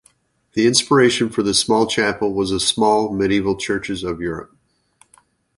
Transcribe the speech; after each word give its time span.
The 0.53 0.65
inspiration 0.65 1.29
for 1.29 1.43
this 1.43 1.59
small 1.59 1.85
chapel 1.85 2.33
was 2.33 2.49
the 2.49 2.59
small 2.59 3.13
medieval 3.13 3.55
churches 3.55 4.03
of 4.03 4.19
Europe. 4.19 4.51